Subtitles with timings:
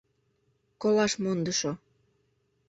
[0.81, 1.71] Колаш мондышо.